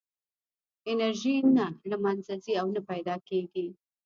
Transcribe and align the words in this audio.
انرژي 0.91 1.35
نه 1.57 1.65
له 1.89 1.97
منځه 2.03 2.33
ځي 2.43 2.53
او 2.61 2.67
نه 2.75 2.81
پیدا 2.91 3.15
کېږي. 3.29 3.67